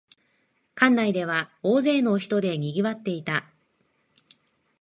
[0.73, 3.47] 館内では大勢の人でにぎわっていた